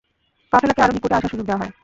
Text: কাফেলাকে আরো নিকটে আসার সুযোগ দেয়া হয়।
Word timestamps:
কাফেলাকে 0.53 0.81
আরো 0.83 0.91
নিকটে 0.93 1.15
আসার 1.17 1.31
সুযোগ 1.31 1.45
দেয়া 1.47 1.59
হয়। 1.61 1.71